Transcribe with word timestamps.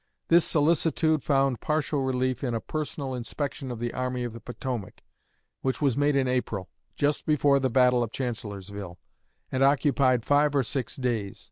This 0.29 0.43
solicitude 0.43 1.21
found 1.23 1.59
partial 1.61 2.01
relief 2.01 2.43
in 2.43 2.55
a 2.55 2.59
personal 2.59 3.13
inspection 3.13 3.69
of 3.69 3.77
the 3.77 3.93
Army 3.93 4.23
of 4.23 4.33
the 4.33 4.39
Potomac, 4.39 5.03
which 5.61 5.79
was 5.79 5.95
made 5.95 6.15
in 6.15 6.27
April, 6.27 6.69
just 6.95 7.27
before 7.27 7.59
the 7.59 7.69
battle 7.69 8.01
of 8.01 8.11
Chancellorsville, 8.11 8.97
and 9.51 9.61
occupied 9.61 10.25
five 10.25 10.55
or 10.55 10.63
six 10.63 10.95
days. 10.95 11.39